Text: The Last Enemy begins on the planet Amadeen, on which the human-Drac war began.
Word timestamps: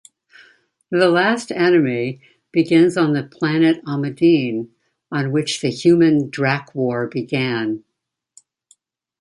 The 0.89 1.07
Last 1.09 1.51
Enemy 1.51 2.19
begins 2.51 2.97
on 2.97 3.13
the 3.13 3.21
planet 3.21 3.85
Amadeen, 3.85 4.69
on 5.11 5.31
which 5.31 5.61
the 5.61 5.69
human-Drac 5.69 6.73
war 6.73 7.05
began. 7.05 7.83